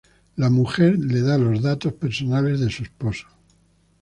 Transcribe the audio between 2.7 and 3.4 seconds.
su esposo.